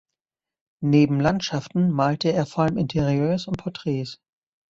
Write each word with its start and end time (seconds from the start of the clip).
Neben 0.83 1.19
Landschaften 1.19 1.91
malte 1.91 2.33
er 2.33 2.47
vor 2.47 2.63
allem 2.63 2.77
Interieurs 2.79 3.45
und 3.45 3.59
Porträts. 3.59 4.19